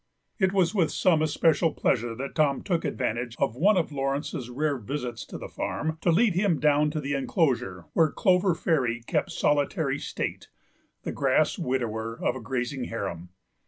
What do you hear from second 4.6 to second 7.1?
visits to the farm to lead him down to